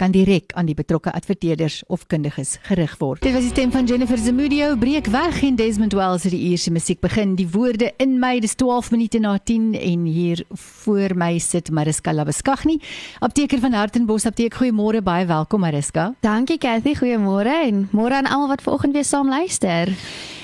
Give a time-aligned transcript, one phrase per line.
[0.00, 3.20] kan direk aan die betrokke adverteerders of kundiges gerig word.
[3.24, 6.72] Dit was die stem van Jennifer Zamudio, breek weg en Desmond Wells het die eerste
[6.72, 7.34] musiek begin.
[7.36, 12.14] Die woorde in my, dis 12 minute na 10 en hier voor my sit Mariska
[12.16, 12.78] Labeskagni,
[13.20, 14.56] apteker van Hartenbos Apteek.
[14.56, 16.14] Goeiemôre, baie welkom Mariska.
[16.24, 19.92] Dankie Cathy, goeiemôre en môre aan almal wat vanoggend weer saam luister.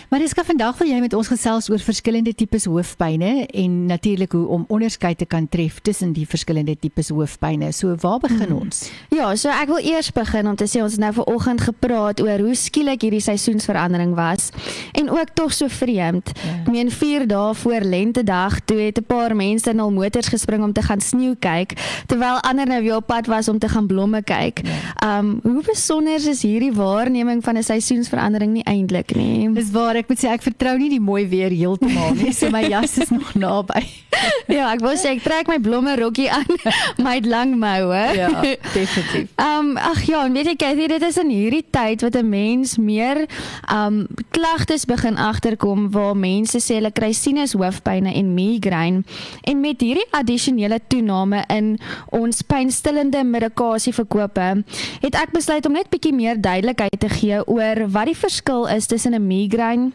[0.07, 4.65] Gou vandag wil jy met ons gesels oor verskillende tipes hoofpynne en natuurlik hoe om
[4.71, 7.73] onderskeid te kan tref tussen die verskillende tipes hoofpynne.
[7.75, 8.61] So waar begin hmm.
[8.61, 8.85] ons?
[9.11, 12.45] Ja, so ek wil eers begin om te sê ons het nou vanoggend gepraat oor
[12.47, 14.53] hoe skielik hierdie seisoensverandering was
[14.95, 16.31] en ook tog so vreemd.
[16.39, 16.55] Ja.
[16.63, 20.63] Ek meen 4 dae voor lentedag toe het 'n paar mense in hul motors gespring
[20.63, 21.75] om te gaan sneeu kyk
[22.07, 24.63] terwyl ander nou weer op pad was om te gaan blomme kyk.
[24.63, 25.19] Ja.
[25.19, 29.53] Um hoe besonder is hierdie waarneming van 'n seisoensverandering nie eintlik nie.
[29.53, 32.33] Dis waar maar ek moet sê ek vertrou nie die mooi weer heeltemal nie.
[32.37, 33.81] So my jas is nog naby.
[34.57, 36.59] ja, ek wou sê ek trek my blomme rokkie aan,
[37.07, 38.03] my lang moue.
[38.17, 38.29] ja,
[38.77, 39.31] definitief.
[39.41, 42.77] Ehm um, ag ja, weet jy Cathy, dit is in hierdie tyd wat 'n mens
[42.77, 49.05] meer ehm um, klagtes begin agterkom waar mense sê hulle kry sinus hoofpynne en migraine
[49.49, 51.79] en met hierdie addisionele toename in
[52.13, 54.65] ons pynstillende medikasie verkope,
[55.01, 58.87] het ek besluit om net bietjie meer duidelikheid te gee oor wat die verskil is
[58.87, 59.86] tussen 'n migraine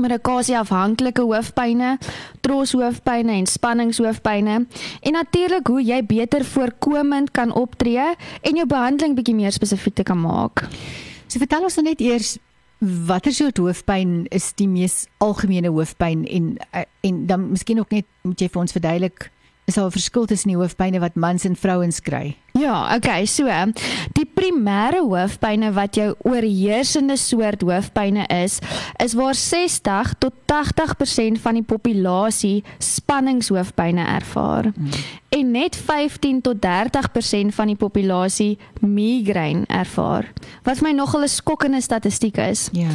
[0.00, 1.96] medikasie afhanklike hoofpynne,
[2.40, 4.56] troshoofpynne en spanningshoofpynne
[5.00, 10.06] en natuurlik hoe jy beter voorkomend kan optree en jou behandeling bietjie meer spesifiek te
[10.06, 10.66] kan maak.
[11.26, 12.36] So vertel ons net eers
[12.80, 16.56] watter soort hoofpyn is die mees algemene hoofpyn en
[17.00, 19.30] en dan miskien ook net moet jy vir ons verduidelik
[19.66, 22.36] is daar 'n verskil tussen die hoofpynne wat mans en vrouens kry?
[22.56, 23.44] Ja, okay, so
[24.16, 28.58] die primêre hoofpynne wat jou oorheersende soort hoofpynne is,
[29.02, 34.70] is waar 60 tot 80% van die populasie spanningshoofpynne ervaar.
[34.72, 34.88] Hmm.
[35.36, 40.32] En net 15 tot 30% van die populasie migraine ervaar.
[40.64, 42.68] Wat vir my nogal 'n skokkende statistiek is.
[42.72, 42.88] Ja.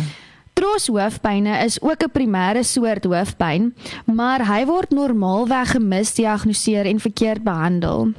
[0.54, 3.74] Troshoofpynne is ook 'n primêre soort hoofpyn,
[4.06, 8.14] maar hy word normaalweg gemisdiagnoseer en verkeerd behandel.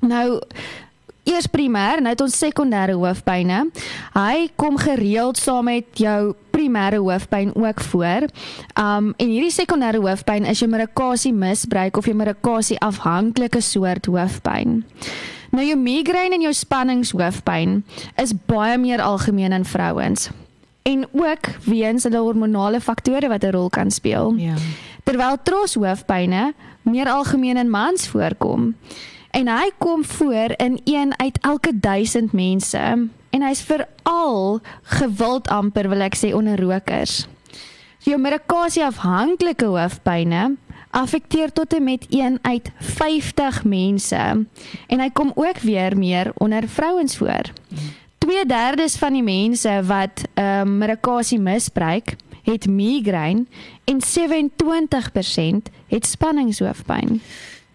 [0.00, 0.40] Nou
[1.28, 3.68] eers primêr, nou het ons sekondêre hoofpynne.
[4.14, 8.28] Hy kom gereeld saam met jou primêre hoofpyn ook voor.
[8.74, 14.82] Um en hierdie sekondêre hoofpyn is jou medikasie misbruik of jou medikasie afhanklike soort hoofpyn.
[15.54, 17.82] Nou jou migraine en jou spanningshoofpyn
[18.20, 20.28] is baie meer algemeen in vrouens
[20.88, 24.34] en ook weens hulle hormonale faktore wat 'n rol kan speel.
[24.36, 24.54] Ja.
[25.04, 28.74] Terwyl troshoofpyne meer algemeen in mans voorkom.
[29.30, 32.78] En hy kom voor in een uit elke 1000 mense
[33.30, 37.26] en hy's veral gewild amper wil ek sê onder rokers.
[37.98, 40.56] So jou medikasie afhanklike hoofpyne
[40.96, 44.24] affekteer tot en met 1 uit 50 mense
[44.86, 47.52] en hy kom ook weer meer onder vrouens voor.
[47.68, 47.96] Hmm.
[48.18, 53.44] 2/3 van die mense wat ehm um, medikasie misbruik, het migraine
[53.84, 57.20] en 27% het spanningshoofpyn.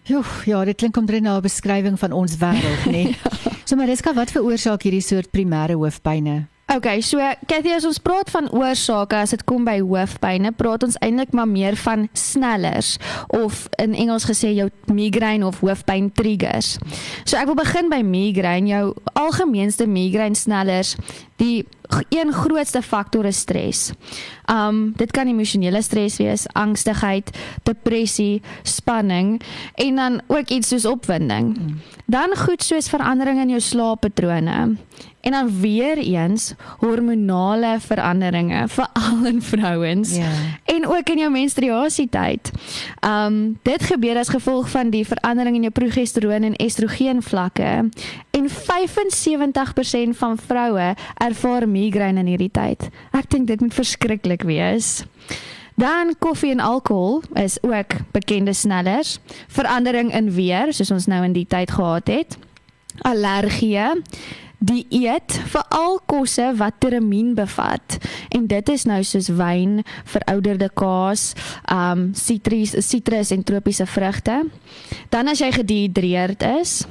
[0.04, 2.92] Joh, ja, dit klink omtrent na 'n beskrywing van ons wêreld, nê?
[2.92, 3.16] Nee.
[3.16, 3.52] ja.
[3.64, 6.44] So Mariska, wat veroorsaak hierdie soort primêre hoofpynne?
[6.74, 10.96] Okay, so Cathy, as ons praat van oorsake as dit kom by hoofpynne, praat ons
[11.04, 12.96] eintlik maar meer van snellers
[13.36, 16.78] of in Engels gesê jou migraine of hoofpyn triggers.
[17.24, 20.96] So ek wil begin by migraine, jou algemeenste migraine snellers.
[21.40, 21.66] Die
[22.08, 23.92] een grootste faktor is stres.
[24.50, 27.30] Um dit kan emosionele stres wees, angstigheid,
[27.62, 29.40] depressie, spanning
[29.74, 31.58] en dan ook iets soos opwinding.
[31.58, 31.80] Mm.
[32.04, 34.76] Dan goed soos veranderinge in jou slaappatrone.
[35.20, 40.16] En dan weer eens hormonale veranderinge veral in vrouens.
[40.16, 40.28] Ja.
[40.64, 42.50] En ook in jou menstruasietyd.
[43.06, 47.88] Um dit gebeur as gevolg van die verandering in jou progesteroon en estrogen vlakke.
[48.34, 52.88] En 75% van vroue ervaar migraine in hierdie tyd.
[53.14, 55.04] Ek dink dit moet verskriklik wees.
[55.78, 59.18] Dan koffie en alkohol is ook bekende snellers.
[59.48, 62.38] Verandering in weer, soos ons nou in die tyd gehad het.
[63.02, 63.90] Allergie
[64.64, 67.98] die eet veral kosse wat termien bevat
[68.34, 71.32] en dit is nou soos wyn, verouderde kaas,
[71.70, 74.40] um sitrus, sitrus en tropiese vrugte.
[75.12, 76.84] Dan as jy gedehidreerd is,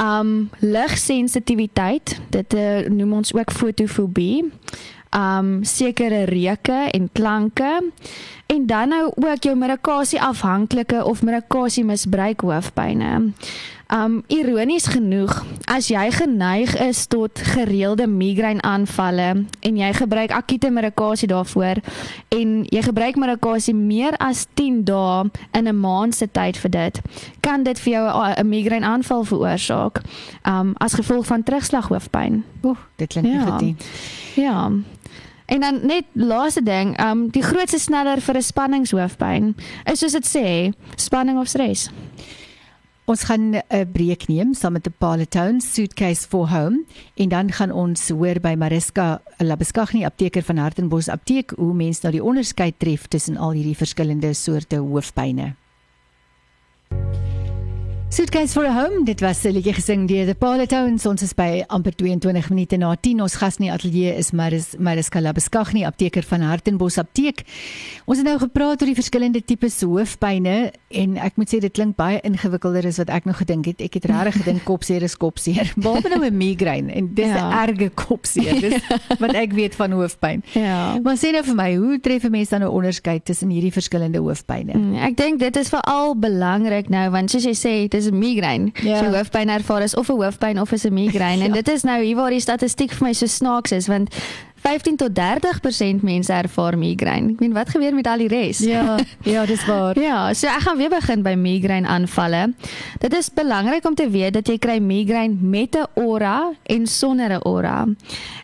[0.00, 4.52] um ligsensitiwiteit, dit uh, noem ons ook fotofobie.
[5.14, 7.92] um sekere reuke en klanke.
[8.46, 13.32] En dan nou ook jou medikasie afhanklike of medikasie misbruik hoofpynne.
[13.92, 15.34] Um ironies genoeg,
[15.68, 21.82] as jy geneig is tot gereelde migraine aanvalle en jy gebruik akute medikasie daarvoor
[22.32, 27.00] en jy gebruik medikasie meer as 10 dae in 'n maand se tyd vir dit,
[27.40, 30.00] kan dit vir jou 'n migraine aanval veroorsaak.
[30.46, 32.44] Um as gevolg van terugslag hoofpyn.
[32.64, 33.44] Oeh, dit klink ja.
[33.44, 33.84] goed.
[34.34, 34.70] Ja.
[35.46, 40.26] En dan net laaste ding, um die grootste sneller vir 'n spanningshoofpyn is soos dit
[40.26, 41.90] sê, spanning of stres.
[43.04, 46.84] Ons gaan 'n breek neem saam met 'n Palatone Suitcase for Home
[47.14, 52.12] en dan gaan ons hoor by Mariska Labeskaghni apteker van Hartenbos Apteek hoe mense nou
[52.12, 55.54] die onderskeid tref tussen al hierdie verskillende soorte hoofpynne.
[58.14, 61.06] Suitcase for a Home, dit was 'n liedjie gesing deur The Palatons.
[61.06, 63.20] Ons is by amper 22 minute na 10.
[63.20, 67.42] Ons gas in die ateljee is Maris Mariska Labeskaghni, apteker van Hartenbos Apteek.
[68.04, 71.96] Ons het nou gepraat oor die verskillende tipes hoofpynne en ek moet sê dit klink
[71.96, 73.80] baie ingewikkelder as wat ek nog gedink het.
[73.80, 75.72] Ek het regtig gedink kopseer is kopseer.
[75.74, 77.66] Behalwe nou 'n migraine en dis 'n ja.
[77.66, 78.60] erge kopseer.
[78.60, 78.78] Dis
[79.22, 80.44] wat ek weet van hoofpyn.
[80.52, 81.00] Ja.
[81.02, 84.18] Maar sê nou vir my, hoe tref 'n mens dan nou onderskeid tussen hierdie verskillende
[84.18, 84.72] hoofpynne?
[84.72, 88.18] Hmm, ek dink dit is veral belangrik nou want soos jy sê, dit is 'n
[88.18, 88.72] migraine.
[88.82, 88.98] Ja.
[88.98, 91.44] So hoofpyn ervaar is of 'n hoofpyn of is 'n migraine ja.
[91.44, 94.14] en dit is nou hier waar die statistiek vir my so snaaks is want
[94.64, 97.34] 15 tot 30% mense ervaar migraine.
[97.34, 98.62] Ek meen wat gebeur met al die res?
[98.64, 98.94] Ja,
[99.28, 99.98] ja, dis waar.
[100.08, 102.46] ja, so ek gaan weer begin by migraine aanvalle.
[103.02, 107.36] Dit is belangrik om te weet dat jy kry migraine met 'n aura en sonder
[107.36, 107.84] 'n aura.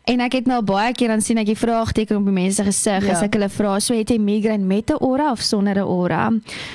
[0.05, 3.07] En ek het nou baie keer dan sien ek die vraagteken op die mense gesig
[3.07, 3.13] ja.
[3.17, 6.29] as ek hulle vra, so het jy migraine met 'n aura of sonder 'n aura?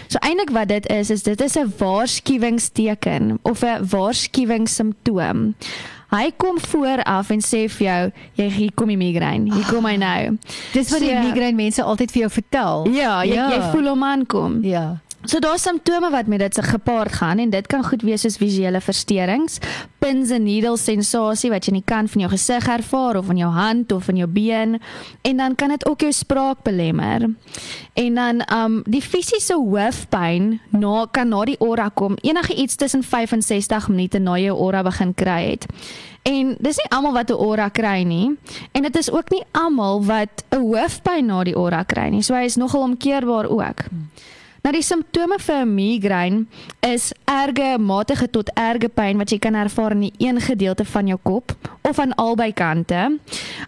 [0.08, 5.54] So eintlik wat dit is is dit is 'n waarskuwingsteken of 'n waarskuwingssimptoom.
[6.16, 8.02] Hy kom vooraf en sê vir jou,
[8.40, 9.52] jy hier kom die migraine.
[9.52, 10.38] Hier kom hy nou.
[10.74, 12.88] Dis wat so, die migraine mense altyd vir jou vertel.
[12.96, 13.50] Ja, jy, ja.
[13.52, 14.62] jy voel hom aankom.
[14.66, 14.86] Ja.
[15.26, 18.38] So daar's simptome wat met dit se gepaard gaan en dit kan goed wees soos
[18.38, 19.58] visuele versteurings,
[19.98, 23.40] pins and needles sensasie wat jy in die kant van jou gesig ervaar of in
[23.42, 24.78] jou hand of in jou been
[25.26, 27.26] en dan kan dit ook jou spraak belemmer.
[27.94, 33.04] En dan um die fisiese hoofpyn na kan na die aura kom enige iets tussen
[33.04, 35.66] 65 minute na jy aura begin kry het.
[36.26, 38.38] En dis nie almal wat 'n aura kry nie
[38.72, 42.22] en dit is ook nie almal wat 'n hoofpyn na die aura kry nie.
[42.22, 43.90] So hy is nogal omkeerbaar ook.
[43.90, 44.10] Hmm.
[44.66, 46.46] Nou die simptome vir 'n migraine
[46.82, 51.20] is erge matige tot erge pyn wat jy kan ervaar in een gedeelte van jou
[51.22, 53.20] kop of aan albei kante.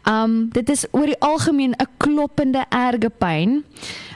[0.09, 3.63] Um dit is oor die algemeen 'n kloppende erge pyn.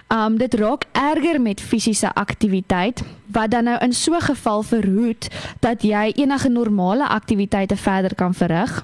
[0.09, 5.29] Um dit raak erger met fisiese aktiwiteit wat dan nou in so 'n geval verhoed
[5.59, 8.83] dat jy enige normale aktiwiteite verder kan verrig.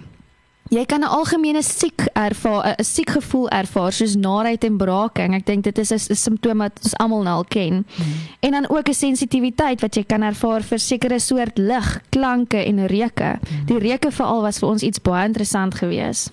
[0.69, 5.33] Jy kan 'n algemene siek ervaar, 'n siek gevoel ervaar soos naait en braaking.
[5.33, 7.85] Ek dink dit is 'n simptoom wat ons almal nou al ken.
[7.95, 8.05] Hmm.
[8.39, 12.87] En dan ook 'n sensitiwiteit wat jy kan ervaar vir sekere soort lig, klanke en
[12.87, 13.39] reuke.
[13.39, 13.65] Hmm.
[13.65, 16.31] Die reuke veral was vir ons iets baie interessant geweest.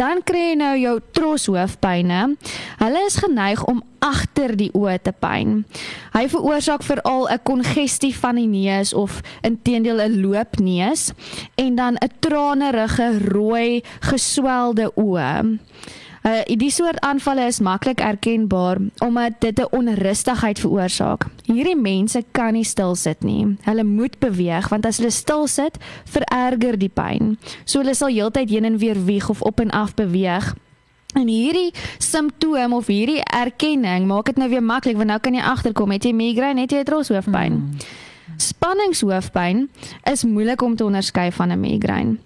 [0.00, 2.20] Dan kry jy nou jou troshoofpyne.
[2.80, 5.62] Hulle is geneig om agter die oë te pyn.
[6.16, 11.12] Hy veroorsaak veral 'n kongestie van die neus of intedeel 'n loopneus
[11.56, 15.58] en dan 'n tranerige rooi geswelde oë.
[16.22, 21.26] Uh, die soort aanvalle is maklik erkenbaar omdat dit 'n onrustigheid veroorsaak.
[21.44, 23.56] Hierdie mense kan nie stil sit nie.
[23.62, 27.38] Hulle moet beweeg want as hulle stil sit, vererger die pyn.
[27.64, 30.54] So hulle sal heeltyd heen en weer wieg of op en af beweeg.
[31.14, 35.42] En hierdie simptoom of hierdie erkenning maak dit nou weer maklik want nou kan jy
[35.42, 37.52] agterkom het jy migraine, het jy troshoofpyn.
[37.52, 37.76] Hmm.
[38.36, 39.70] Spanningshoofpyn
[40.10, 42.16] is moeilik om te onderskei van 'n migraine.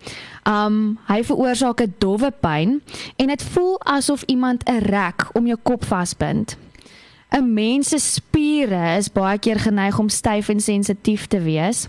[0.47, 2.83] Um hy veroorsaak 'n dowwe pyn
[3.17, 6.57] en dit voel asof iemand 'n rek om jou kop vasbind.
[7.31, 11.89] 'n Mens se spiere is baie keer geneig om styf en sensitief te wees.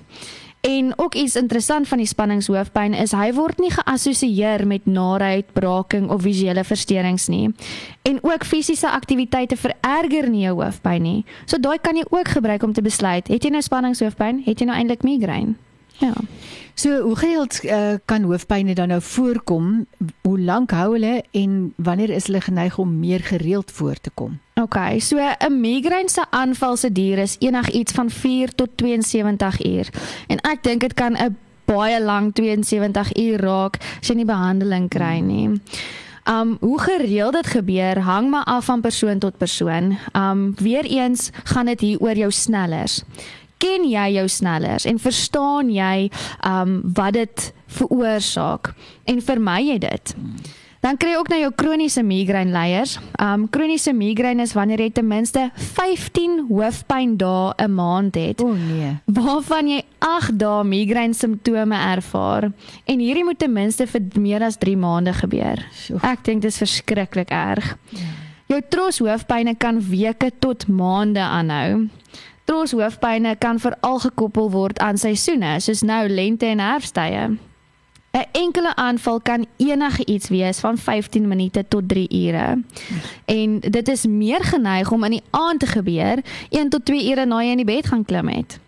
[0.61, 6.09] En ook iets interessant van die spanningshoofpyn is hy word nie geassosieer met narheid, braking
[6.09, 7.53] of visuele versteurings nie.
[8.01, 11.25] En ook fisiese aktiwiteite vererger nie jou hoofpyn nie.
[11.45, 14.65] So daai kan jy ook gebruik om te besluit, het jy nou spanningshoofpyn, het jy
[14.65, 15.55] nou eintlik migraine?
[15.97, 16.13] Ja.
[16.77, 19.87] So hoe gereeld uh, kan hoofpynne dan nou voorkom?
[20.21, 24.39] Hoe lank hou hulle en wanneer is hulle geneig om meer gereeld voor te kom?
[24.61, 29.89] OK, so 'n migraine se aanval se duur is enigiets van 4 tot 72 uur.
[30.27, 34.89] En ek dink dit kan 'n baie lank 72 uur raak as jy nie behandeling
[34.89, 35.61] kry nie.
[36.29, 39.97] Um hoe gereeld dit gebeur hang maar af van persoon tot persoon.
[40.13, 43.03] Um weer eens gaan dit hier oor jou snellers
[43.57, 46.09] ken jy jou snellers en verstaan jy
[46.45, 48.73] um wat dit veroorsaak
[49.05, 50.15] en vermy jy dit.
[50.83, 52.97] Dan kry jy ook nou jou kroniese migraine leiers.
[53.21, 58.41] Um kroniese migraine is wanneer jy ten minste 15 hoofpyn dae 'n maand het.
[58.41, 58.93] O nee.
[59.05, 62.51] Waarvan jy 8 dae migraine simptome ervaar
[62.85, 65.65] en hierdie moet ten minste vir meer as 3 maande gebeur.
[66.03, 67.77] Ek dink dit is verskriklik erg.
[68.47, 71.89] Jou tros hoofpynne kan weke tot maande aanhou.
[72.47, 77.27] Tros hoofpynne kan veral gekoppel word aan seisoene, soos nou lente en herfsttye.
[78.17, 82.63] 'n Enkele aanval kan enige iets wees van 15 minute tot 3 ure.
[83.25, 87.25] En dit is meer geneig om in die aand te gebeur, 1 tot 2 ure
[87.25, 88.59] na jy in die bed gaan klim het.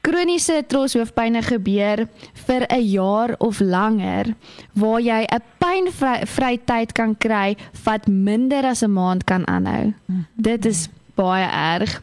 [0.00, 2.08] Kroniese troshoofpynne gebeur
[2.46, 4.34] vir 'n jaar of langer
[4.72, 9.94] waar jy 'n pynvry tyd kan kry wat minder as 'n maand kan aanhou.
[10.36, 12.02] Dit is baie erg.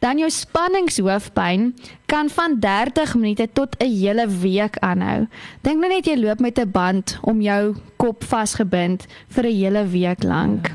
[0.00, 1.74] Dan jou spanningshoofpyn
[2.08, 5.26] kan van 30 minute tot 'n hele week aanhou.
[5.60, 9.86] Dink nou net jy loop met 'n band om jou kop vasgebind vir 'n hele
[9.86, 10.72] week lank.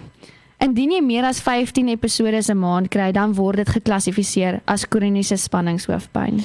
[0.59, 5.37] Indien jy meer as 15 episode 'n maand kry, dan word dit geklassifiseer as kroniese
[5.37, 6.43] spanningshoofpyn.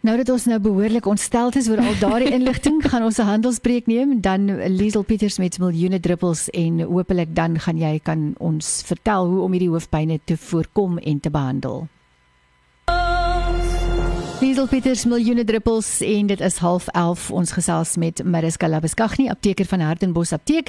[0.00, 3.86] Nou dat ons nou behoorlik ontstel is oor al daardie inligting, gaan ons 'n handelsbreek
[3.86, 9.26] neem, dan Liesel Pieters met miljoene druppels en hopelik dan gaan jy kan ons vertel
[9.26, 11.88] hoe om hierdie hoofpynne te voorkom en te behandel.
[14.44, 19.80] Liesel Pieters miljoene druppels en dit is 11:30 ons gesels met Mariska Labeskaghni apteker van
[19.80, 20.68] Hartenbos apteek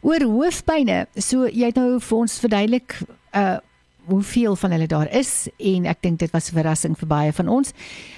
[0.00, 1.08] oor hoofpynne.
[1.18, 2.94] So jy het nou vir ons verduidelik
[3.34, 3.56] uh
[4.06, 7.48] hoeveel van hulle daar is en ek dink dit was 'n verrassing vir baie van
[7.48, 7.72] ons.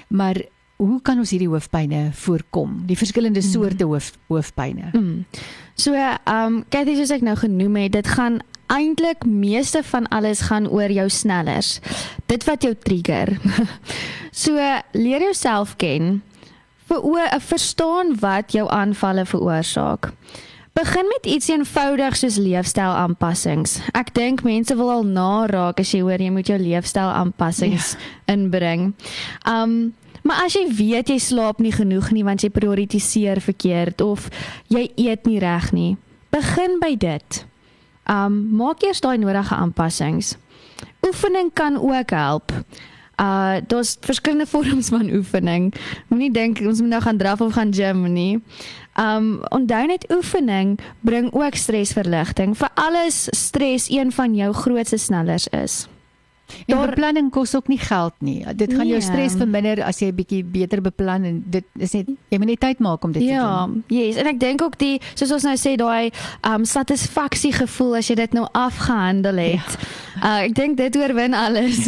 [0.09, 0.37] Maar
[0.77, 2.83] hoe kan ons hierdie hoofpynne voorkom?
[2.85, 4.89] Die verskillende soorte hoof hoofpynne.
[4.93, 5.25] Mm.
[5.73, 10.45] So, ehm um, Cathy soos ek nou genoem het, dit gaan eintlik meeste van alles
[10.49, 11.79] gaan oor jou snellers.
[12.25, 13.35] Dit wat jou trigger.
[14.43, 14.55] so
[14.91, 16.21] leer jouself ken.
[16.89, 20.11] Ver verstaan wat jou aanvalle veroorsaak.
[20.79, 23.79] Begin met iets eenvoudig soos leefstylaanpassings.
[23.97, 28.11] Ek dink mense wil al naraak as jy hoor jy moet jou leefstylaanpassings ja.
[28.35, 28.93] inbring.
[29.49, 34.27] Um maar as jy weet jy slaap nie genoeg nie want jy prioritiseer verkeerd of
[34.67, 35.93] jy eet nie reg nie,
[36.29, 37.39] begin by dit.
[38.09, 40.35] Um maak eers daai nodige aanpassings.
[41.05, 42.51] Oefening kan ook help.
[43.19, 45.73] Uh daar's verskillende vorms van oefening.
[46.07, 48.41] Moenie dink ons moet nou gaan draf of gaan gym nie.
[48.97, 52.57] Um onthou net oefening bring ook stresverligting.
[52.57, 55.87] Vir alles stres een van jou grootste snellers is.
[56.65, 58.45] En Daar, beplanning kos ook nie geld nie.
[58.55, 58.97] Dit gaan nee.
[58.97, 62.47] jou stres verminder as jy 'n bietjie beter beplan en dit is net jy moet
[62.47, 63.83] net tyd maak om dit ja, te doen.
[63.87, 64.15] Ja, yes.
[64.15, 66.11] en ek dink ook die soos ons nou sê daai
[66.43, 69.77] um satisfaksie gevoel as jy dit nou afgehandel het.
[70.21, 70.39] Ja.
[70.39, 71.87] Uh, ek dink dit oorwin alles.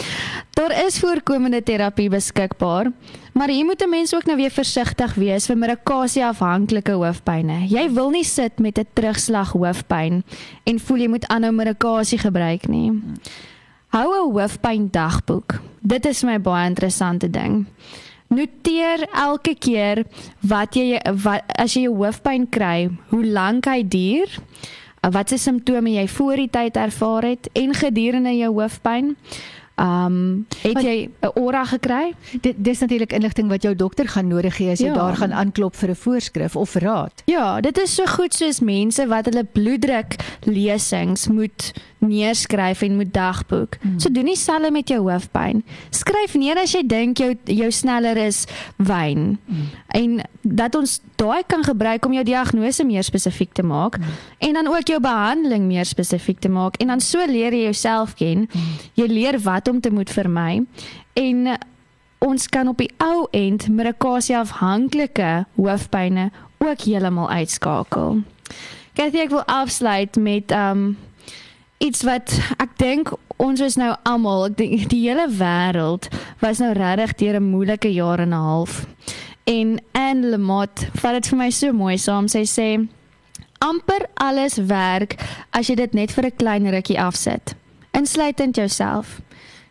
[0.58, 2.90] Daar is voorkomende terapie beskikbaar.
[3.38, 7.68] Maar jy moet 'n mens ook nou weer versigtig wees vir medikasie afhanklike hoofpynne.
[7.68, 10.24] Jy wil nie sit met 'n terugslag hoofpyn
[10.64, 12.92] en voel jy moet aanhou medikasie gebruik nie.
[13.88, 15.60] Hou 'n hoofpyn dagboek.
[15.80, 17.66] Dit is my baie interessante ding.
[18.28, 20.04] Noteer elke keer
[20.40, 24.28] wat jy wat as jy 'n hoofpyn kry, hoe lank hy duur,
[25.00, 29.16] watse simptome jy voor die tyd ervaar het en gedurende jou hoofpyn.
[29.78, 32.14] Ehm um, het jy 'n ora gekry?
[32.40, 34.94] Dit dis natuurlik inligting wat jou dokter gaan nodig hê as jy ja.
[34.94, 37.22] daar gaan aanklop vir 'n voorskrif of raad.
[37.24, 43.12] Ja, dit is so goed soos mense wat hulle bloeddruk lesings moet neerskryf en moet
[43.14, 43.76] dagboek.
[43.80, 44.00] Hmm.
[44.00, 45.64] So doen dieselfde met jou hoofpyn.
[45.90, 48.44] Skryf neer as jy dink jou jou sneller is
[48.76, 49.38] wyn.
[49.44, 49.68] Hmm.
[49.88, 54.04] En dat ons daai kan gebruik om jou diagnose meer spesifiek te maak hmm.
[54.38, 58.14] en dan ook jou behandeling meer spesifiek te maak en dan so leer jy jouself
[58.14, 58.46] ken.
[58.52, 58.76] Hmm.
[58.94, 60.64] Jy leer wat om te moet vermy
[61.14, 61.58] en
[62.18, 68.22] ons kan op die ou end medikasie afhanklike hoofpynne ook heeltemal uitskakel.
[68.98, 70.96] Kathy ek wil afsluit met um
[71.78, 76.08] iets wat ek dink ons is nou almal, ek dink die hele wêreld
[76.42, 78.86] was nou regtig deur 'n moeilike jaar en 'n half.
[79.46, 82.28] En Anne Lamott vat dit vir my so mooi saam.
[82.28, 82.88] Sy sê
[83.58, 85.16] amper alles werk
[85.50, 87.54] as jy dit net vir 'n klein rukkie afsit.
[87.92, 89.20] Insluitend jouself.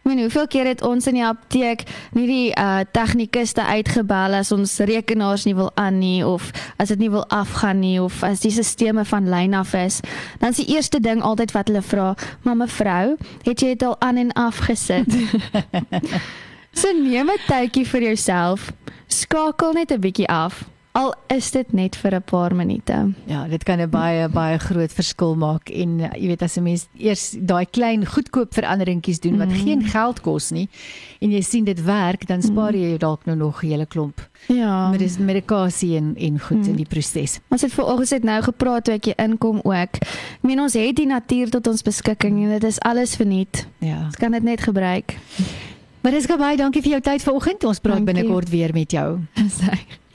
[0.07, 1.81] Ek meen hoeveel keer het ons in die apteek
[2.15, 6.45] nie die uh tegnikuste uitgebel as ons rekenaars nie wil aan nie of
[6.79, 9.99] as dit nie wil afgaan nie of as die sisteme van lyn af is.
[10.39, 12.15] Dan is die eerste ding altyd wat hulle vra,
[12.47, 15.11] "Maar mevrou, het jy dit al aan en af gesit?"
[16.79, 18.71] so neem 'n tydjie vir jouself.
[19.07, 20.63] Skakel net 'n bietjie af.
[20.97, 23.13] Al is dit net vir 'n paar minute.
[23.25, 26.63] Ja, dit kan 'n baie baie groot verskil maak en uh, jy weet as 'n
[26.63, 29.61] mens eers daai klein goedkoop veranderingkies doen wat mm.
[29.63, 30.69] geen geld kos nie
[31.19, 34.29] en jy sien dit werk, dan spaar jy jou dalk nou nog 'n hele klomp.
[34.47, 34.89] Ja.
[34.89, 36.69] Met dis medikasie en en goed mm.
[36.69, 37.39] in die proses.
[37.49, 39.75] Ons het vanoggend het nou gepraat toe ek jy inkom ook.
[39.77, 39.99] Ek
[40.41, 43.67] meen ons het die natuur tot ons beskikking en dit is alles verniet.
[43.79, 44.05] Ja.
[44.05, 45.17] Ons kan dit net gebruik.
[46.01, 47.63] Maar dis baie dankie vir jou tyd vanoggend.
[47.63, 49.19] Ons praat binnekort weer met jou.
[49.59, 50.06] Sy